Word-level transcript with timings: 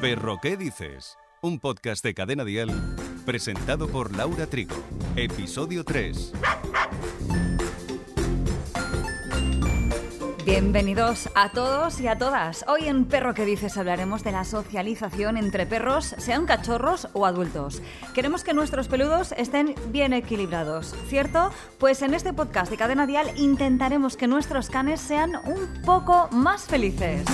Perro, 0.00 0.38
¿qué 0.40 0.56
dices? 0.56 1.18
Un 1.42 1.58
podcast 1.58 2.04
de 2.04 2.14
Cadena 2.14 2.44
Dial 2.44 2.70
presentado 3.26 3.88
por 3.88 4.14
Laura 4.14 4.46
Trigo. 4.46 4.76
Episodio 5.16 5.84
3. 5.84 6.32
Bienvenidos 10.44 11.28
a 11.34 11.50
todos 11.50 12.00
y 12.00 12.06
a 12.06 12.16
todas. 12.16 12.64
Hoy 12.68 12.86
en 12.86 13.06
Perro 13.06 13.34
que 13.34 13.44
dices 13.44 13.76
hablaremos 13.76 14.22
de 14.22 14.30
la 14.30 14.44
socialización 14.44 15.36
entre 15.36 15.66
perros, 15.66 16.14
sean 16.16 16.46
cachorros 16.46 17.08
o 17.12 17.26
adultos. 17.26 17.82
Queremos 18.14 18.44
que 18.44 18.54
nuestros 18.54 18.86
peludos 18.86 19.32
estén 19.36 19.74
bien 19.88 20.12
equilibrados, 20.12 20.94
¿cierto? 21.08 21.50
Pues 21.78 22.02
en 22.02 22.14
este 22.14 22.32
podcast 22.32 22.70
de 22.70 22.76
Cadena 22.76 23.08
Dial 23.08 23.36
intentaremos 23.36 24.16
que 24.16 24.28
nuestros 24.28 24.70
canes 24.70 25.00
sean 25.00 25.32
un 25.44 25.82
poco 25.82 26.28
más 26.30 26.66
felices. 26.66 27.24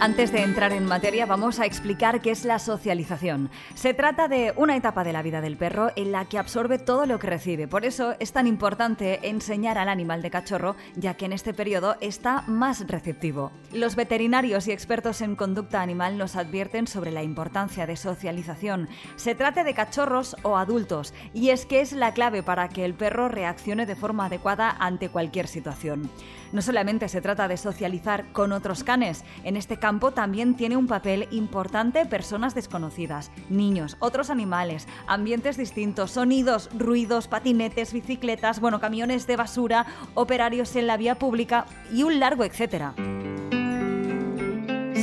Antes 0.00 0.30
de 0.30 0.44
entrar 0.44 0.72
en 0.72 0.84
materia, 0.84 1.26
vamos 1.26 1.58
a 1.58 1.66
explicar 1.66 2.20
qué 2.20 2.30
es 2.30 2.44
la 2.44 2.60
socialización. 2.60 3.50
Se 3.74 3.94
trata 3.94 4.28
de 4.28 4.52
una 4.56 4.76
etapa 4.76 5.02
de 5.02 5.12
la 5.12 5.22
vida 5.22 5.40
del 5.40 5.56
perro 5.56 5.90
en 5.96 6.12
la 6.12 6.26
que 6.26 6.38
absorbe 6.38 6.78
todo 6.78 7.04
lo 7.04 7.18
que 7.18 7.26
recibe. 7.26 7.66
Por 7.66 7.84
eso 7.84 8.14
es 8.20 8.30
tan 8.30 8.46
importante 8.46 9.28
enseñar 9.28 9.76
al 9.76 9.88
animal 9.88 10.22
de 10.22 10.30
cachorro, 10.30 10.76
ya 10.94 11.14
que 11.14 11.24
en 11.24 11.32
este 11.32 11.52
periodo 11.52 11.96
está 12.00 12.44
más 12.46 12.86
receptivo. 12.86 13.50
Los 13.72 13.96
veterinarios 13.96 14.68
y 14.68 14.72
expertos 14.72 15.20
en 15.20 15.34
conducta 15.34 15.82
animal 15.82 16.16
nos 16.16 16.36
advierten 16.36 16.86
sobre 16.86 17.10
la 17.10 17.24
importancia 17.24 17.84
de 17.84 17.96
socialización. 17.96 18.88
Se 19.16 19.34
trate 19.34 19.64
de 19.64 19.74
cachorros 19.74 20.36
o 20.42 20.56
adultos, 20.56 21.12
y 21.34 21.50
es 21.50 21.66
que 21.66 21.80
es 21.80 21.90
la 21.90 22.14
clave 22.14 22.44
para 22.44 22.68
que 22.68 22.84
el 22.84 22.94
perro 22.94 23.28
reaccione 23.28 23.84
de 23.84 23.96
forma 23.96 24.26
adecuada 24.26 24.76
ante 24.78 25.08
cualquier 25.08 25.48
situación. 25.48 26.08
No 26.52 26.62
solamente 26.62 27.08
se 27.08 27.20
trata 27.20 27.48
de 27.48 27.56
socializar 27.56 28.32
con 28.32 28.52
otros 28.52 28.84
canes, 28.84 29.24
en 29.44 29.56
este 29.56 29.78
campo 29.78 30.12
también 30.12 30.54
tiene 30.54 30.76
un 30.76 30.86
papel 30.86 31.28
importante 31.30 32.06
personas 32.06 32.54
desconocidas, 32.54 33.30
niños, 33.48 33.96
otros 33.98 34.30
animales, 34.30 34.88
ambientes 35.06 35.56
distintos, 35.56 36.12
sonidos, 36.12 36.70
ruidos, 36.76 37.28
patinetes, 37.28 37.92
bicicletas, 37.92 38.60
bueno, 38.60 38.80
camiones 38.80 39.26
de 39.26 39.36
basura, 39.36 39.86
operarios 40.14 40.74
en 40.76 40.86
la 40.86 40.96
vía 40.96 41.16
pública 41.16 41.66
y 41.92 42.02
un 42.02 42.18
largo 42.18 42.44
etcétera. 42.44 42.94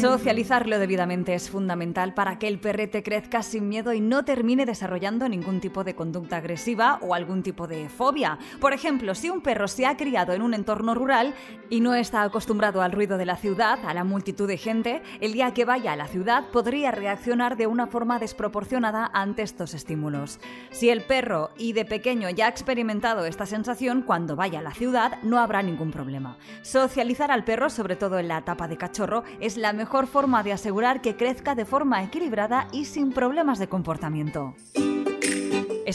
Socializarlo 0.02 0.78
debidamente 0.78 1.34
es 1.34 1.50
fundamental 1.50 2.14
para 2.14 2.38
que 2.38 2.50
el 2.50 2.60
perrete 2.60 3.02
crezca 3.02 3.42
sin 3.42 3.70
miedo 3.70 3.94
y 3.94 4.02
no 4.02 4.26
termine 4.26 4.66
desarrollando 4.66 5.30
ningún 5.30 5.62
tipo 5.62 5.86
de 5.86 5.96
conducta 5.96 6.38
agresiva 6.38 7.00
o 7.02 7.14
algún 7.14 7.44
tipo 7.44 7.66
de 7.66 7.88
fobia. 7.88 8.38
Por 8.60 8.74
ejemplo, 8.74 9.16
si 9.16 9.30
un 9.30 9.40
perro 9.40 9.70
se 9.70 9.86
ha 9.86 9.96
criado 9.96 10.34
en 10.34 10.42
un 10.42 10.54
entorno 10.54 10.96
rural 10.96 11.34
y 11.70 11.80
no 11.80 11.96
está 11.96 12.24
acostumbrado 12.24 12.82
al 12.82 12.92
ruido 12.92 13.18
de 13.18 13.26
la 13.26 13.38
ciudad, 13.38 13.80
a 13.86 13.94
la 13.94 14.04
multitud 14.04 14.50
de 14.50 14.58
gente, 14.58 15.02
el 15.22 15.32
día 15.32 15.54
que 15.54 15.64
vaya 15.64 15.94
a 15.94 15.96
la 15.96 16.08
ciudad 16.08 16.44
podría 16.52 16.92
reaccionar 16.92 17.56
de 17.56 17.68
una 17.68 17.88
forma 17.88 18.20
desproporcionada 18.20 19.10
ante 19.14 19.44
estos 19.44 19.74
estímulos. 19.74 20.40
Si 20.72 20.90
el 20.90 21.04
perro 21.04 21.52
y 21.58 21.72
de 21.72 21.86
pequeño 21.86 22.30
ya 22.30 22.48
ha 22.48 22.50
experimentado 22.50 23.26
esta 23.26 23.46
sensación, 23.46 24.02
cuando 24.02 24.36
vaya 24.36 24.60
a 24.60 24.64
la 24.64 24.74
ciudad 24.74 25.22
no 25.24 25.40
habrá 25.40 25.64
ningún 25.64 25.92
problema. 25.92 26.38
Socializar 26.64 27.32
al 27.32 27.46
perro, 27.46 27.70
sobre 27.70 27.96
todo 27.96 28.20
en 28.20 28.28
la 28.28 28.40
etapa 28.40 28.68
de 28.68 28.78
cachorro, 28.78 29.24
es 29.40 29.56
la 29.56 29.72
mejor 29.72 29.85
forma 30.08 30.44
de 30.44 30.54
asegurar 30.54 31.02
que 31.02 31.16
crezca 31.16 31.56
de 31.56 31.66
forma 31.66 32.04
equilibrada 32.04 32.68
y 32.72 32.86
sin 32.86 33.12
problemas 33.12 33.60
de 33.60 33.68
comportamiento. 33.68 34.56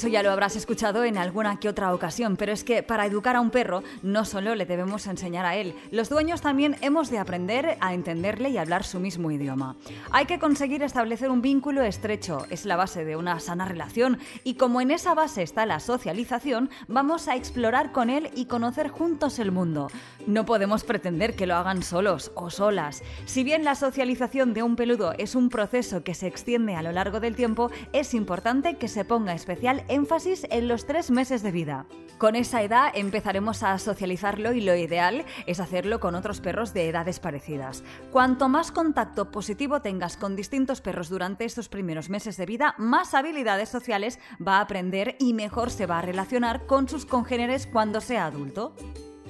Eso 0.01 0.09
ya 0.09 0.23
lo 0.23 0.33
habrás 0.33 0.57
escuchado 0.57 1.05
en 1.05 1.19
alguna 1.19 1.61
que 1.61 1.69
otra 1.69 1.93
ocasión, 1.93 2.39
pero 2.39 2.53
es 2.53 2.65
que 2.65 2.83
para 2.83 3.05
educar 3.05 3.37
a 3.37 3.43
un 3.43 3.51
perro 3.51 3.83
no 4.03 4.25
solo 4.25 4.55
le 4.55 4.65
debemos 4.65 5.07
enseñar 5.07 5.45
a 5.45 5.57
él, 5.57 5.75
los 5.91 6.09
dueños 6.09 6.41
también 6.41 6.77
hemos 6.81 7.11
de 7.11 7.19
aprender 7.19 7.77
a 7.81 7.93
entenderle 7.93 8.49
y 8.49 8.57
hablar 8.57 8.83
su 8.83 8.99
mismo 8.99 9.31
idioma. 9.31 9.77
Hay 10.11 10.25
que 10.25 10.39
conseguir 10.39 10.83
establecer 10.83 11.29
un 11.29 11.43
vínculo 11.43 11.83
estrecho, 11.83 12.47
es 12.49 12.65
la 12.65 12.77
base 12.77 13.05
de 13.05 13.17
una 13.17 13.41
sana 13.41 13.67
relación, 13.67 14.19
y 14.43 14.55
como 14.55 14.81
en 14.81 14.91
esa 14.91 15.13
base 15.13 15.43
está 15.43 15.67
la 15.67 15.81
socialización, 15.81 16.71
vamos 16.89 17.29
a 17.29 17.37
explorar 17.37 17.93
con 17.93 18.09
él 18.09 18.31
y 18.35 18.47
conocer 18.47 18.89
juntos 18.89 19.39
el 19.39 19.53
mundo. 19.53 19.89
No 20.27 20.47
podemos 20.47 20.83
pretender 20.83 21.37
que 21.37 21.47
lo 21.47 21.57
hagan 21.57 21.83
solos 21.83 22.33
o 22.37 22.49
solas. 22.49 23.03
Si 23.27 23.45
bien 23.45 23.65
la 23.65 23.75
socialización 23.75 24.55
de 24.55 24.63
un 24.63 24.77
peludo 24.77 25.13
es 25.19 25.35
un 25.35 25.51
proceso 25.51 26.03
que 26.05 26.15
se 26.15 26.27
extiende 26.27 26.75
a 26.75 26.83
lo 26.83 26.93
largo 26.93 27.21
del 27.21 27.37
tiempo, 27.37 27.71
es 27.93 28.15
importante 28.15 28.77
que 28.77 28.89
se 28.89 29.05
ponga 29.05 29.35
especial 29.35 29.85
énfasis 29.91 30.47
en 30.51 30.69
los 30.69 30.87
tres 30.87 31.11
meses 31.11 31.43
de 31.43 31.51
vida. 31.51 31.87
Con 32.19 32.37
esa 32.37 32.63
edad 32.63 32.91
empezaremos 32.95 33.63
a 33.63 33.79
socializarlo 33.79 34.53
y 34.53 34.61
lo 34.61 34.75
ideal 34.75 35.25
es 35.47 35.59
hacerlo 35.59 36.01
con 36.01 36.15
otros 36.15 36.41
perros 36.41 36.75
de 36.75 36.89
edades 36.89 37.19
parecidas. 37.19 37.83
Cuanto 38.13 38.49
más 38.49 38.73
contacto 38.73 39.31
positivo 39.31 39.81
tengas 39.81 40.17
con 40.17 40.37
distintos 40.37 40.81
perros 40.81 41.09
durante 41.09 41.45
estos 41.45 41.69
primeros 41.69 42.11
meses 42.11 42.37
de 42.37 42.47
vida, 42.47 42.75
más 42.79 43.15
habilidades 43.15 43.71
sociales 43.71 44.19
va 44.47 44.59
a 44.59 44.63
aprender 44.63 45.17
y 45.19 45.33
mejor 45.33 45.71
se 45.71 45.87
va 45.87 45.99
a 45.99 46.03
relacionar 46.03 46.67
con 46.67 46.89
sus 46.89 47.07
congéneres 47.07 47.67
cuando 47.67 48.01
sea 48.01 48.27
adulto. 48.27 48.75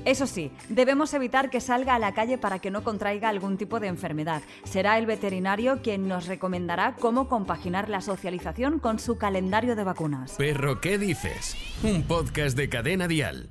Eso 0.05 0.27
sí, 0.27 0.51
debemos 0.69 1.13
evitar 1.15 1.51
que 1.51 1.61
salga 1.61 1.95
a 1.95 1.99
la 1.99 2.13
calle 2.13 2.39
para 2.39 2.59
que 2.59 2.71
no 2.71 2.83
contraiga 2.83 3.29
algún 3.29 3.59
tipo 3.59 3.81
de 3.81 3.89
enfermedad. 3.89 4.43
Será 4.65 4.99
el 4.99 5.07
veterinario 5.07 5.81
quien 5.83 6.09
nos 6.09 6.27
recomendará 6.27 6.97
cómo 6.99 7.29
compaginar 7.29 7.89
la 7.89 8.01
socialización 8.01 8.79
con 8.79 8.99
su 8.99 9.19
calendario 9.19 9.77
de 9.77 9.85
vacunas. 9.85 10.33
Perro, 10.37 10.81
¿qué 10.81 10.99
dices? 10.99 11.57
Un 11.83 12.03
podcast 12.05 12.57
de 12.57 12.69
cadena 12.69 13.09
dial. 13.09 13.51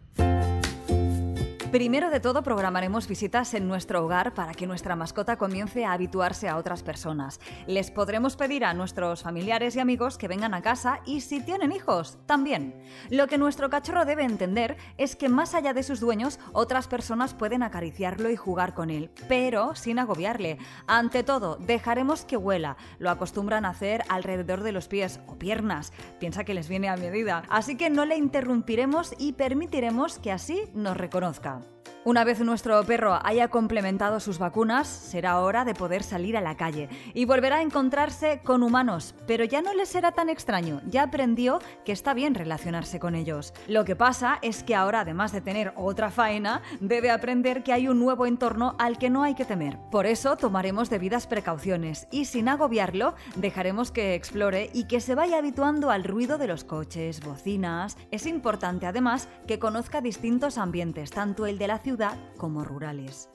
Primero 1.72 2.10
de 2.10 2.20
todo, 2.20 2.42
programaremos 2.42 3.08
visitas 3.08 3.54
en 3.54 3.68
nuestro 3.68 4.04
hogar 4.04 4.34
para 4.34 4.56
que 4.56 4.66
nuestra 4.66 4.96
mascota 4.96 5.38
comience 5.38 5.86
a 5.86 5.94
habituarse 5.94 6.50
a 6.50 6.58
otras 6.58 6.82
personas. 6.82 7.40
Les 7.68 7.92
podremos 7.92 8.36
pedir 8.36 8.66
a 8.66 8.74
nuestros 8.74 9.22
familiares 9.22 9.76
y 9.76 9.80
amigos 9.80 10.18
que 10.18 10.28
vengan 10.28 10.56
a 10.56 10.64
casa 10.64 11.00
y 11.06 11.22
si 11.22 11.42
tienen 11.42 11.72
hijos, 11.72 12.18
también. 12.26 12.74
Lo 13.12 13.28
que 13.28 13.38
nuestro 13.38 13.70
cachorro 13.70 14.06
debe 14.06 14.24
entender 14.24 14.78
es 14.98 15.16
que 15.16 15.30
más 15.30 15.54
allá 15.54 15.74
de 15.74 15.84
sus 15.84 16.00
dueños, 16.00 16.40
otras 16.54 16.88
personas 16.88 17.36
pueden 17.36 17.62
acariciarlo 17.62 18.32
y 18.32 18.36
jugar 18.36 18.74
con 18.74 18.90
él, 18.90 19.12
pero 19.28 19.76
sin 19.76 20.00
agobiarle. 20.00 20.58
Ante 20.88 21.22
todo, 21.22 21.58
dejaremos 21.58 22.26
que 22.26 22.36
huela. 22.36 22.78
Lo 22.98 23.12
acostumbran 23.12 23.66
a 23.66 23.70
hacer 23.70 24.04
alrededor 24.10 24.64
de 24.64 24.72
los 24.72 24.88
pies 24.88 25.20
o 25.28 25.38
piernas. 25.38 25.94
Piensa 26.20 26.46
que 26.46 26.56
les 26.56 26.68
viene 26.68 26.90
a 26.90 26.98
medida. 26.98 27.44
Así 27.48 27.78
que 27.78 27.92
no 27.92 28.06
le 28.06 28.18
interrumpiremos 28.18 29.14
y 29.20 29.34
permitiremos 29.34 30.18
que 30.18 30.32
así 30.32 30.64
nos 30.74 30.98
reconozca. 30.98 31.59
Пока! 31.60 31.79
Una 32.06 32.24
vez 32.24 32.40
nuestro 32.40 32.82
perro 32.86 33.20
haya 33.24 33.50
complementado 33.50 34.20
sus 34.20 34.40
vacunas, 34.40 34.88
será 34.88 35.40
hora 35.42 35.66
de 35.66 35.76
poder 35.76 36.02
salir 36.02 36.38
a 36.38 36.42
la 36.42 36.58
calle 36.58 36.90
y 37.14 37.26
volverá 37.26 37.58
a 37.58 37.62
encontrarse 37.62 38.40
con 38.44 38.64
humanos, 38.64 39.14
pero 39.28 39.44
ya 39.44 39.62
no 39.62 39.76
le 39.76 39.86
será 39.86 40.14
tan 40.14 40.30
extraño, 40.30 40.82
ya 40.88 41.04
aprendió 41.04 41.60
que 41.86 41.92
está 41.92 42.16
bien 42.16 42.36
relacionarse 42.36 43.00
con 43.00 43.16
ellos. 43.16 43.54
Lo 43.68 43.86
que 43.86 43.96
pasa 43.96 44.40
es 44.42 44.64
que 44.64 44.76
ahora, 44.76 45.02
además 45.02 45.32
de 45.32 45.42
tener 45.42 45.74
otra 45.76 46.10
faena, 46.10 46.62
debe 46.80 47.12
aprender 47.12 47.64
que 47.64 47.74
hay 47.74 47.88
un 47.88 48.00
nuevo 48.00 48.26
entorno 48.26 48.76
al 48.80 48.98
que 48.98 49.10
no 49.10 49.24
hay 49.24 49.36
que 49.36 49.46
temer. 49.46 49.78
Por 49.92 50.06
eso 50.06 50.36
tomaremos 50.36 50.90
debidas 50.90 51.28
precauciones 51.28 52.08
y 52.12 52.26
sin 52.26 52.50
agobiarlo, 52.50 53.14
dejaremos 53.36 53.92
que 53.92 54.16
explore 54.16 54.72
y 54.74 54.86
que 54.86 55.00
se 55.00 55.16
vaya 55.16 55.38
habituando 55.38 55.92
al 55.92 56.06
ruido 56.06 56.38
de 56.38 56.48
los 56.48 56.64
coches, 56.64 57.22
bocinas. 57.22 57.98
Es 58.10 58.26
importante 58.26 58.88
además 58.88 59.28
que 59.48 59.60
conozca 59.60 60.02
distintos 60.02 60.58
ambientes, 60.58 61.12
tanto 61.12 61.46
el 61.46 61.60
de 61.60 61.68
la 61.70 61.78
ciudad 61.78 62.18
como 62.36 62.64
rurales. 62.64 63.30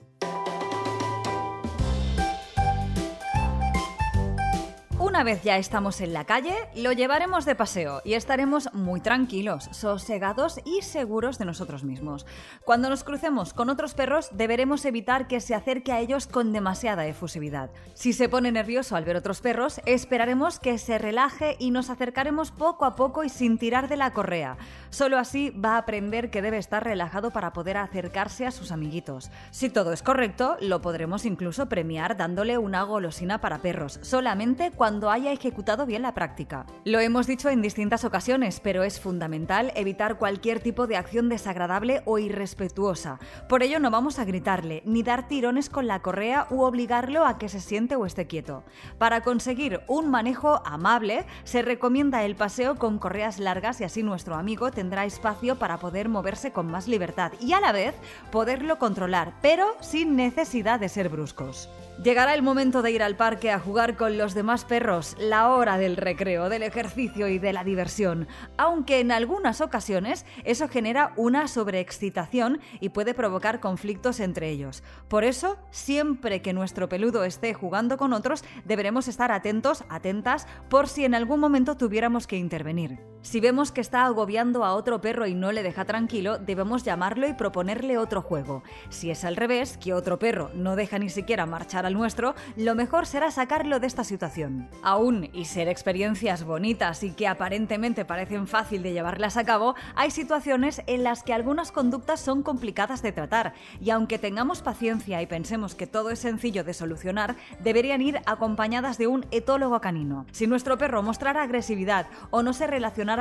Una 5.15 5.23
vez 5.23 5.45
ya 5.45 5.59
estamos 5.59 6.01
en 6.01 6.13
la 6.13 6.25
calle, 6.25 6.57
lo 6.75 6.91
llevaremos 6.91 7.45
de 7.45 7.55
paseo 7.55 8.03
y 8.05 8.15
estaremos 8.15 8.75
muy 8.75 9.01
tranquilos, 9.01 9.69
sosegados 9.71 10.59
y 10.65 10.83
seguros 10.83 11.39
de 11.39 11.45
nosotros 11.45 11.85
mismos. 11.85 12.27
Cuando 12.65 12.91
nos 12.91 13.05
crucemos 13.05 13.55
con 13.55 13.71
otros 13.71 13.95
perros, 13.95 14.31
deberemos 14.33 14.85
evitar 14.85 15.29
que 15.29 15.41
se 15.41 15.55
acerque 15.55 15.93
a 15.93 16.01
ellos 16.01 16.27
con 16.27 16.53
demasiada 16.53 17.07
efusividad. 17.07 17.71
Si 17.95 18.13
se 18.13 18.29
pone 18.29 18.51
nervioso 18.51 18.97
al 18.97 19.05
ver 19.05 19.15
otros 19.15 19.41
perros, 19.41 19.81
esperaremos 19.87 20.59
que 20.59 20.79
se 20.79 20.99
relaje 20.99 21.55
y 21.61 21.71
nos 21.71 21.91
acercaremos 21.91 22.51
poco 22.51 22.85
a 22.85 22.97
poco 22.97 23.23
y 23.23 23.29
sin 23.29 23.57
tirar 23.57 23.89
de 23.89 23.97
la 23.97 24.13
correa. 24.13 24.57
Solo 24.91 25.17
así 25.17 25.51
va 25.51 25.77
a 25.77 25.79
aprender 25.79 26.33
que 26.33 26.43
debe 26.43 26.59
estar 26.59 26.83
relajado 26.83 27.31
para 27.31 27.53
poder 27.53 27.77
acercarse 27.77 28.47
a 28.47 28.51
sus 28.51 28.73
amiguitos. 28.73 29.31
Si 29.53 29.71
todo 29.71 29.93
es 29.93 30.03
correcto, 30.03 30.57
lo 30.61 30.81
podremos 30.81 31.25
incluso 31.25 31.69
premiar 31.69 32.17
dándole 32.17 32.59
una 32.59 32.83
golosina 32.83 33.41
para 33.41 33.59
perros, 33.59 34.01
solamente 34.03 34.73
cuando 34.73 35.04
haya 35.11 35.33
ejecutado 35.33 35.87
bien 35.87 36.03
la 36.03 36.15
práctica. 36.15 36.67
Lo 36.85 37.01
hemos 37.01 37.27
dicho 37.27 37.49
en 37.49 37.63
distintas 37.63 38.05
ocasiones, 38.05 38.61
pero 38.61 38.83
es 38.83 39.01
fundamental 39.01 39.73
evitar 39.75 40.19
cualquier 40.19 40.61
tipo 40.61 40.87
de 40.87 40.97
acción 40.97 41.29
desagradable 41.29 42.03
o 42.05 42.19
irrespetuosa. 42.19 43.19
Por 43.49 43.63
ello 43.63 43.81
no 43.81 43.91
vamos 43.91 44.19
a 44.19 44.25
gritarle, 44.25 44.83
ni 44.85 45.03
dar 45.03 45.29
tirones 45.29 45.69
con 45.69 45.87
la 45.87 46.03
correa 46.03 46.47
u 46.51 46.63
obligarlo 46.63 47.27
a 47.27 47.39
que 47.39 47.49
se 47.49 47.61
siente 47.61 47.97
o 47.97 48.07
esté 48.07 48.27
quieto. 48.27 48.65
Para 48.99 49.23
conseguir 49.23 49.81
un 49.89 50.11
manejo 50.11 50.63
amable, 50.65 51.27
se 51.45 51.63
recomienda 51.63 52.25
el 52.25 52.37
paseo 52.37 52.77
con 52.77 52.99
correas 52.99 53.39
largas 53.39 53.81
y 53.81 53.85
así 53.85 54.03
nuestro 54.03 54.35
amigo 54.35 54.71
tendrá 54.71 55.05
espacio 55.05 55.59
para 55.59 55.79
poder 55.79 56.09
moverse 56.09 56.53
con 56.53 56.67
más 56.67 56.89
libertad 56.89 57.33
y 57.41 57.53
a 57.53 57.61
la 57.61 57.73
vez 57.73 57.95
poderlo 58.31 58.79
controlar, 58.79 59.35
pero 59.43 59.77
sin 59.81 60.17
necesidad 60.17 60.81
de 60.81 60.89
ser 60.89 61.09
bruscos. 61.09 61.69
Llegará 62.03 62.35
el 62.35 62.43
momento 62.43 62.83
de 62.83 62.91
ir 62.91 63.03
al 63.03 63.17
parque 63.17 63.53
a 63.53 63.61
jugar 63.61 63.97
con 63.97 64.19
los 64.19 64.35
demás 64.35 64.65
perros, 64.65 64.85
la 65.19 65.49
hora 65.49 65.77
del 65.77 65.97
recreo, 65.97 66.49
del 66.49 66.63
ejercicio 66.63 67.29
y 67.29 67.39
de 67.39 67.53
la 67.53 67.65
diversión, 67.65 68.29
aunque 68.57 69.01
en 69.01 69.11
algunas 69.11 69.61
ocasiones 69.61 70.25
eso 70.45 70.69
genera 70.69 71.13
una 71.17 71.49
sobreexcitación 71.49 72.61
y 72.81 72.91
puede 72.91 73.15
provocar 73.15 73.61
conflictos 73.61 74.21
entre 74.21 74.51
ellos. 74.51 74.83
Por 75.09 75.25
eso, 75.25 75.59
siempre 75.71 76.43
que 76.43 76.53
nuestro 76.53 76.89
peludo 76.89 77.25
esté 77.25 77.55
jugando 77.55 77.97
con 77.97 78.13
otros, 78.13 78.45
deberemos 78.65 79.09
estar 79.09 79.33
atentos, 79.33 79.85
atentas, 79.89 80.47
por 80.71 80.89
si 80.89 81.05
en 81.05 81.15
algún 81.15 81.41
momento 81.41 81.77
tuviéramos 81.77 82.27
que 82.27 82.37
intervenir. 82.37 83.14
Si 83.25 83.41
vemos 83.41 83.73
que 83.73 83.81
está 83.81 84.05
agobiando 84.05 84.65
a 84.65 84.75
otro 84.75 85.01
perro 85.01 85.27
y 85.27 85.35
no 85.35 85.51
le 85.51 85.63
deja 85.63 85.87
tranquilo, 85.87 86.37
debemos 86.37 86.83
llamarlo 86.85 87.27
y 87.27 87.33
proponerle 87.33 87.97
otro 87.97 88.21
juego. 88.21 88.63
Si 88.91 89.11
es 89.11 89.25
al 89.25 89.37
revés, 89.37 89.79
que 89.79 89.95
otro 89.95 90.19
perro 90.19 90.51
no 90.55 90.77
deja 90.77 90.99
ni 90.99 91.09
siquiera 91.09 91.47
marchar 91.47 91.87
al 91.87 91.95
nuestro, 91.95 92.35
lo 92.55 92.75
mejor 92.75 93.07
será 93.07 93.31
sacarlo 93.31 93.81
de 93.81 93.87
esta 93.87 94.05
situación. 94.05 94.69
Aún 94.83 95.31
y 95.33 95.47
ser 95.47 95.69
experiencias 95.69 96.45
bonitas 96.45 97.03
y 97.03 97.13
que 97.13 97.27
aparentemente 97.27 98.05
parecen 98.05 98.47
fácil 98.47 98.83
de 98.83 98.93
llevarlas 98.93 99.39
a 99.39 99.45
cabo, 99.45 99.75
hay 99.97 100.11
situaciones 100.11 100.83
en 100.87 101.03
las 101.03 101.23
que 101.23 101.33
algunas 101.33 101.73
conductas 101.73 102.21
son 102.21 102.43
complicadas 102.43 103.01
de 103.01 103.13
tratar 103.13 103.55
y 103.81 103.89
aunque 103.89 104.19
tengamos 104.19 104.61
paciencia 104.61 105.23
y 105.23 105.27
pensemos 105.27 105.75
que 105.75 105.87
todo 105.87 106.11
es 106.11 106.19
sencillo 106.19 106.63
de 106.63 106.75
solucionar, 106.75 107.37
deberían 107.61 108.03
ir 108.03 108.21
acompañadas 108.27 108.99
de 108.99 109.07
un 109.07 109.25
etólogo 109.31 109.81
canino. 109.81 110.27
Si 110.31 110.47
nuestro 110.47 110.77
perro 110.77 111.03
mostrara 111.03 111.43
agresividad 111.43 112.07
o 112.31 112.43
no 112.43 112.53
se 112.53 112.67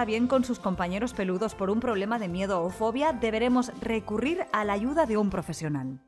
bien 0.04 0.28
con 0.28 0.44
sus 0.44 0.60
compañeros 0.60 1.14
peludos 1.14 1.54
por 1.54 1.70
un 1.70 1.80
problema 1.80 2.18
de 2.18 2.28
miedo 2.28 2.62
o 2.64 2.70
fobia, 2.70 3.14
deberemos 3.14 3.72
recurrir 3.80 4.46
a 4.52 4.66
la 4.66 4.74
ayuda 4.74 5.06
de 5.06 5.18
un 5.18 5.30
profesional. 5.30 6.00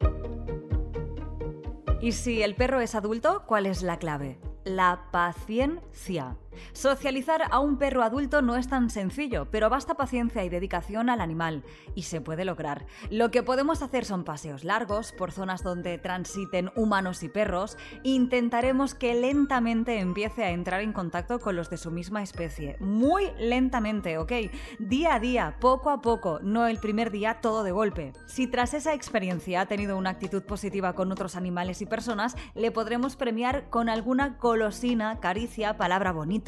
¿Y 2.02 2.12
si 2.12 2.42
el 2.42 2.56
perro 2.56 2.82
es 2.82 2.96
adulto, 2.96 3.44
cuál 3.46 3.66
es 3.66 3.82
la 3.82 3.98
clave? 3.98 4.40
La 4.64 5.08
paciencia. 5.12 6.36
Socializar 6.74 7.44
a 7.52 7.60
un 7.60 7.78
perro 7.78 8.04
adulto 8.04 8.42
no 8.42 8.56
es 8.56 8.68
tan 8.68 8.90
sencillo, 8.90 9.48
pero 9.52 9.70
basta 9.70 9.96
paciencia 9.96 10.44
y 10.44 10.50
dedicación 10.50 11.10
al 11.10 11.22
animal, 11.22 11.64
y 11.96 12.04
se 12.04 12.22
puede 12.22 12.46
lograr. 12.46 12.86
Lo 13.10 13.32
que 13.32 13.44
podemos 13.44 13.82
hacer 13.82 14.06
son 14.06 14.24
paseos 14.24 14.64
largos 14.64 15.12
por 15.12 15.32
zonas 15.32 15.64
donde 15.64 15.98
transiten 15.98 16.72
humanos 16.76 17.24
y 17.24 17.30
perros, 17.30 17.78
intentaremos 18.04 18.94
que 18.94 19.16
lentamente 19.16 20.00
empiece 20.00 20.44
a 20.44 20.52
entrar 20.52 20.82
en 20.82 20.94
contacto 20.94 21.40
con 21.40 21.56
los 21.56 21.70
de 21.70 21.78
su 21.78 21.92
misma 21.92 22.24
especie. 22.24 22.78
Muy 22.80 23.32
lentamente, 23.40 24.18
¿ok? 24.18 24.32
Día 24.80 25.16
a 25.16 25.20
día, 25.20 25.58
poco 25.60 25.90
a 25.90 26.02
poco, 26.02 26.40
no 26.42 26.68
el 26.68 26.80
primer 26.80 27.12
día 27.12 27.40
todo 27.42 27.64
de 27.64 27.72
golpe. 27.72 28.14
Si 28.28 28.48
tras 28.48 28.74
esa 28.74 28.94
experiencia 28.94 29.62
ha 29.62 29.66
tenido 29.66 29.98
una 29.98 30.12
actitud 30.12 30.44
positiva 30.44 30.94
con 30.94 31.12
otros 31.12 31.36
animales 31.36 31.82
y 31.82 31.86
personas, 31.86 32.36
le 32.54 32.72
podremos 32.72 33.16
premiar 33.16 33.70
con 33.70 33.90
alguna 33.90 34.38
golosina, 34.40 35.20
caricia, 35.20 35.78
palabra 35.78 36.12
bonita 36.12 36.45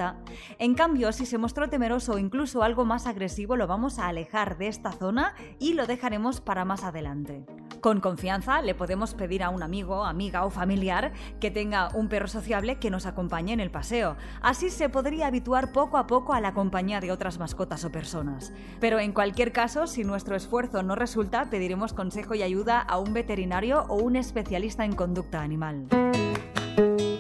en 0.59 0.75
cambio, 0.75 1.11
si 1.11 1.25
se 1.25 1.37
mostró 1.37 1.69
temeroso 1.69 2.13
o 2.13 2.17
incluso 2.17 2.63
algo 2.63 2.85
más 2.85 3.07
agresivo, 3.07 3.55
lo 3.55 3.67
vamos 3.67 3.99
a 3.99 4.07
alejar 4.07 4.57
de 4.57 4.67
esta 4.67 4.91
zona 4.91 5.33
y 5.59 5.73
lo 5.73 5.87
dejaremos 5.87 6.41
para 6.41 6.65
más 6.65 6.83
adelante. 6.83 7.45
Con 7.81 7.99
confianza 7.99 8.61
le 8.61 8.75
podemos 8.75 9.13
pedir 9.13 9.43
a 9.43 9.49
un 9.49 9.61
amigo, 9.61 10.03
amiga 10.03 10.45
o 10.45 10.49
familiar 10.49 11.13
que 11.39 11.51
tenga 11.51 11.89
un 11.93 12.09
perro 12.09 12.27
sociable 12.27 12.79
que 12.79 12.89
nos 12.89 13.05
acompañe 13.05 13.53
en 13.53 13.59
el 13.59 13.71
paseo. 13.71 14.17
Así 14.41 14.69
se 14.69 14.89
podría 14.89 15.27
habituar 15.27 15.71
poco 15.71 15.97
a 15.97 16.07
poco 16.07 16.33
a 16.33 16.41
la 16.41 16.53
compañía 16.53 16.99
de 16.99 17.11
otras 17.11 17.39
mascotas 17.39 17.85
o 17.85 17.91
personas. 17.91 18.51
Pero 18.79 18.99
en 18.99 19.13
cualquier 19.13 19.51
caso, 19.51 19.87
si 19.87 20.03
nuestro 20.03 20.35
esfuerzo 20.35 20.83
no 20.83 20.95
resulta, 20.95 21.49
pediremos 21.49 21.93
consejo 21.93 22.35
y 22.35 22.41
ayuda 22.41 22.79
a 22.81 22.97
un 22.97 23.13
veterinario 23.13 23.85
o 23.89 23.95
un 23.95 24.15
especialista 24.15 24.83
en 24.83 24.95
conducta 24.95 25.41
animal. 25.41 25.87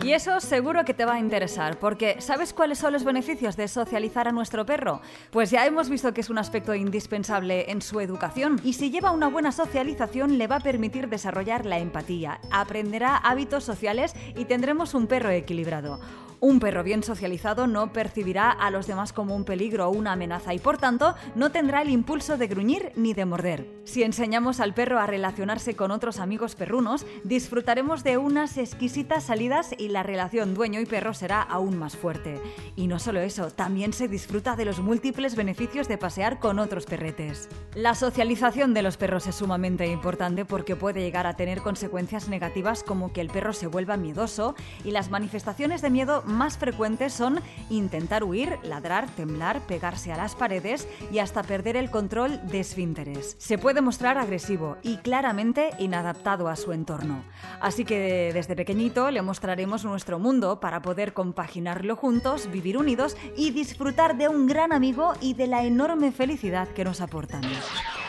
Y 0.07 0.13
eso 0.13 0.39
seguro 0.39 0.85
que 0.85 0.93
te 0.93 1.03
va 1.03 1.15
a 1.15 1.19
interesar, 1.19 1.79
porque 1.79 2.21
¿sabes 2.21 2.53
cuáles 2.53 2.77
son 2.77 2.93
los 2.93 3.03
beneficios 3.03 3.57
de 3.57 3.67
socializar 3.67 4.25
a 4.25 4.31
nuestro 4.31 4.65
perro? 4.65 5.01
Pues 5.31 5.51
ya 5.51 5.65
hemos 5.65 5.89
visto 5.89 6.13
que 6.13 6.21
es 6.21 6.29
un 6.29 6.37
aspecto 6.37 6.73
indispensable 6.73 7.69
en 7.69 7.81
su 7.81 7.99
educación 7.99 8.57
y 8.63 8.71
si 8.71 8.89
lleva 8.89 9.11
una 9.11 9.27
buena 9.27 9.51
socialización 9.51 10.37
le 10.37 10.47
va 10.47 10.55
a 10.55 10.59
permitir 10.61 11.09
desarrollar 11.09 11.65
la 11.65 11.79
empatía, 11.79 12.39
aprenderá 12.51 13.17
hábitos 13.17 13.65
sociales 13.65 14.13
y 14.37 14.45
tendremos 14.45 14.93
un 14.93 15.07
perro 15.07 15.29
equilibrado. 15.29 15.99
Un 16.39 16.59
perro 16.59 16.83
bien 16.83 17.01
socializado 17.01 17.65
no 17.65 17.91
percibirá 17.91 18.51
a 18.51 18.69
los 18.69 18.85
demás 18.85 19.11
como 19.11 19.35
un 19.35 19.43
peligro 19.43 19.87
o 19.87 19.91
una 19.91 20.11
amenaza 20.11 20.53
y 20.53 20.59
por 20.59 20.77
tanto 20.77 21.15
no 21.33 21.51
tendrá 21.51 21.81
el 21.81 21.89
impulso 21.89 22.37
de 22.37 22.45
gruñir 22.45 22.91
ni 22.95 23.15
de 23.15 23.25
morder. 23.25 23.67
Si 23.85 24.03
enseñamos 24.03 24.59
al 24.59 24.75
perro 24.75 24.99
a 24.99 25.07
relacionarse 25.07 25.75
con 25.75 25.89
otros 25.89 26.19
amigos 26.19 26.53
perrunos, 26.53 27.07
disfrutaremos 27.23 28.03
de 28.03 28.17
unas 28.17 28.57
exquisitas 28.57 29.23
salidas 29.23 29.73
y 29.79 29.87
la 29.87 30.03
relación 30.03 30.53
dueño 30.53 30.79
y 30.79 30.85
perro 30.85 31.15
será 31.15 31.41
aún 31.41 31.77
más 31.79 31.95
fuerte. 31.95 32.39
Y 32.75 32.85
no 32.85 32.99
solo 32.99 33.19
eso, 33.19 33.49
también 33.49 33.93
se 33.93 34.07
disfruta 34.07 34.55
de 34.55 34.65
los 34.65 34.79
múltiples 34.79 35.35
beneficios 35.35 35.87
de 35.87 35.97
pasear 35.97 36.39
con 36.39 36.59
otros 36.59 36.85
perretes. 36.85 37.49
La 37.73 37.95
socialización 37.95 38.75
de 38.75 38.83
los 38.83 38.97
perros 38.97 39.25
es 39.25 39.35
sumamente 39.35 39.87
importante 39.87 40.45
porque 40.45 40.75
puede 40.75 41.01
llegar 41.01 41.25
a 41.25 41.35
tener 41.35 41.61
consecuencias 41.61 42.27
negativas 42.29 42.83
como 42.83 43.11
que 43.11 43.21
el 43.21 43.29
perro 43.29 43.53
se 43.53 43.67
vuelva 43.67 43.97
miedoso 43.97 44.53
y 44.83 44.91
las 44.91 45.09
manifestaciones 45.09 45.81
de 45.81 45.89
miedo 45.89 46.23
más 46.27 46.57
frecuentes 46.57 47.13
son 47.13 47.39
intentar 47.69 48.23
huir, 48.23 48.57
ladrar, 48.63 49.07
temblar, 49.15 49.61
pegarse 49.61 50.11
a 50.11 50.17
las 50.17 50.35
paredes 50.35 50.87
y 51.11 51.19
hasta 51.19 51.43
perder 51.43 51.75
el 51.75 51.89
control 51.89 52.39
de 52.47 52.59
esfínteres. 52.59 53.35
Se 53.39 53.57
puede 53.57 53.81
mostrar 53.81 54.17
agresivo 54.17 54.77
y 54.83 54.97
claramente 54.97 55.71
inadaptado 55.79 56.47
a 56.47 56.55
su 56.55 56.71
entorno. 56.73 57.23
Así 57.61 57.85
que 57.85 58.31
desde 58.33 58.55
pequeñito 58.55 59.11
le 59.11 59.21
mostraremos 59.21 59.85
nuestro 59.85 60.19
mundo 60.19 60.59
para 60.59 60.81
poder 60.81 61.13
compaginarlo 61.13 61.95
juntos, 61.95 62.49
vivir 62.51 62.77
unidos 62.77 63.17
y 63.35 63.51
disfrutar 63.51 64.17
de 64.17 64.27
un 64.27 64.47
gran 64.47 64.73
amigo 64.73 65.13
y 65.21 65.33
de 65.33 65.47
la 65.47 65.63
enorme 65.63 66.11
felicidad 66.11 66.67
que 66.69 66.83
nos 66.83 67.01
aportan. 67.01 67.41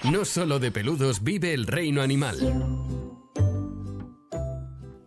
No 0.05 0.25
solo 0.25 0.59
de 0.59 0.71
peludos 0.71 1.23
vive 1.23 1.55
el 1.55 1.67
reino 1.67 2.03
animal. 2.03 2.98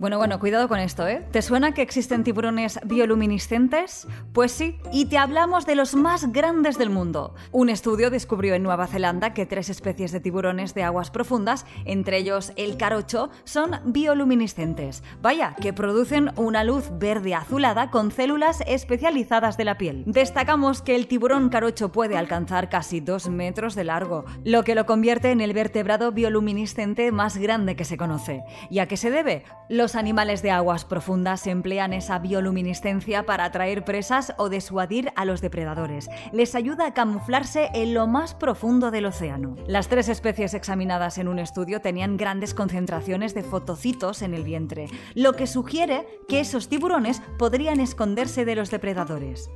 Bueno, 0.01 0.18
bueno, 0.18 0.39
cuidado 0.39 0.68
con 0.68 0.80
esto, 0.80 1.07
¿eh? 1.07 1.24
¿Te 1.30 1.44
suena 1.44 1.75
que 1.75 1.83
existen 1.83 2.24
tiburones 2.24 2.80
bioluminiscentes? 2.83 4.07
Pues 4.33 4.51
sí, 4.51 4.80
y 4.92 5.06
te 5.06 5.19
hablamos 5.19 5.68
de 5.68 5.75
los 5.75 5.94
más 5.94 6.31
grandes 6.31 6.80
del 6.80 6.89
mundo. 6.89 7.36
Un 7.51 7.69
estudio 7.69 8.09
descubrió 8.09 8.56
en 8.56 8.63
Nueva 8.63 8.88
Zelanda 8.88 9.36
que 9.36 9.45
tres 9.45 9.69
especies 9.69 10.12
de 10.12 10.19
tiburones 10.19 10.74
de 10.74 10.81
aguas 10.81 11.12
profundas, 11.12 11.68
entre 11.86 12.18
ellos 12.18 12.51
el 12.56 12.77
carocho, 12.77 13.30
son 13.44 13.80
bioluminiscentes. 13.86 15.03
Vaya, 15.22 15.55
que 15.62 15.72
producen 15.72 16.31
una 16.36 16.63
luz 16.63 16.89
verde 16.98 17.36
azulada 17.36 17.91
con 17.91 18.10
células 18.10 18.63
especializadas 18.65 19.55
de 19.55 19.65
la 19.65 19.77
piel. 19.77 20.01
Destacamos 20.08 20.81
que 20.81 20.96
el 20.96 21.05
tiburón 21.05 21.50
carocho 21.50 21.91
puede 21.91 22.17
alcanzar 22.17 22.70
casi 22.70 23.01
dos 23.01 23.29
metros 23.29 23.75
de 23.75 23.84
largo, 23.84 24.25
lo 24.46 24.63
que 24.63 24.74
lo 24.74 24.88
convierte 24.88 25.29
en 25.29 25.41
el 25.41 25.53
vertebrado 25.53 26.12
bioluminiscente 26.12 27.12
más 27.12 27.38
grande 27.38 27.75
que 27.75 27.86
se 27.86 27.98
conoce. 27.98 28.41
¿Y 28.72 28.79
a 28.79 28.88
qué 28.88 28.98
se 28.98 29.12
debe? 29.12 29.43
Los 29.70 29.90
los 29.91 29.98
animales 29.98 30.41
de 30.41 30.51
aguas 30.51 30.86
profundas 30.86 31.45
emplean 31.48 31.91
esa 31.91 32.17
bioluminiscencia 32.17 33.25
para 33.25 33.43
atraer 33.43 33.83
presas 33.83 34.33
o 34.38 34.48
disuadir 34.48 35.12
a 35.17 35.25
los 35.25 35.41
depredadores. 35.41 36.07
Les 36.31 36.55
ayuda 36.55 36.86
a 36.86 36.93
camuflarse 36.93 37.69
en 37.74 37.93
lo 37.93 38.07
más 38.07 38.33
profundo 38.33 38.89
del 38.89 39.07
océano. 39.07 39.57
Las 39.67 39.89
tres 39.89 40.07
especies 40.07 40.53
examinadas 40.53 41.17
en 41.17 41.27
un 41.27 41.39
estudio 41.39 41.81
tenían 41.81 42.15
grandes 42.15 42.53
concentraciones 42.53 43.33
de 43.33 43.43
fotocitos 43.43 44.21
en 44.21 44.33
el 44.33 44.45
vientre, 44.45 44.88
lo 45.13 45.33
que 45.33 45.45
sugiere 45.45 46.07
que 46.29 46.39
esos 46.39 46.69
tiburones 46.69 47.21
podrían 47.38 47.81
esconderse 47.81 48.45
de 48.45 48.55
los 48.55 48.71
depredadores. 48.71 49.50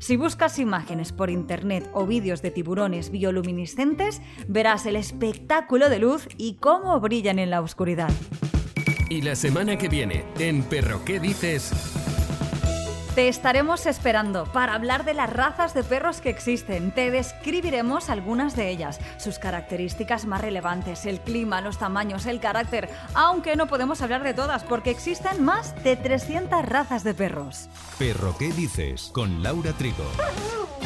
Si 0.00 0.16
buscas 0.16 0.58
imágenes 0.58 1.12
por 1.12 1.30
internet 1.30 1.88
o 1.92 2.06
vídeos 2.06 2.42
de 2.42 2.50
tiburones 2.50 3.12
bioluminiscentes, 3.12 4.20
verás 4.48 4.84
el 4.86 4.96
espectáculo 4.96 5.88
de 5.88 6.00
luz 6.00 6.26
y 6.36 6.54
cómo 6.54 6.98
brillan 6.98 7.38
en 7.38 7.50
la 7.50 7.60
oscuridad. 7.60 8.10
Y 9.08 9.22
la 9.22 9.36
semana 9.36 9.76
que 9.76 9.88
viene, 9.88 10.24
en 10.38 10.62
Perro 10.62 11.04
¿Qué 11.04 11.20
dices? 11.20 11.70
Te 13.14 13.28
estaremos 13.28 13.86
esperando 13.86 14.44
para 14.52 14.74
hablar 14.74 15.04
de 15.04 15.14
las 15.14 15.32
razas 15.32 15.72
de 15.72 15.84
perros 15.84 16.20
que 16.20 16.28
existen. 16.28 16.90
Te 16.90 17.10
describiremos 17.10 18.10
algunas 18.10 18.56
de 18.56 18.68
ellas, 18.68 19.00
sus 19.16 19.38
características 19.38 20.26
más 20.26 20.42
relevantes, 20.42 21.06
el 21.06 21.20
clima, 21.20 21.62
los 21.62 21.78
tamaños, 21.78 22.26
el 22.26 22.40
carácter, 22.40 22.90
aunque 23.14 23.56
no 23.56 23.68
podemos 23.68 24.02
hablar 24.02 24.22
de 24.22 24.34
todas 24.34 24.64
porque 24.64 24.90
existen 24.90 25.42
más 25.42 25.82
de 25.82 25.96
300 25.96 26.62
razas 26.66 27.04
de 27.04 27.14
perros. 27.14 27.70
Perro 27.98 28.36
¿Qué 28.36 28.52
dices? 28.52 29.10
Con 29.14 29.42
Laura 29.42 29.72
Trigo. 29.72 30.04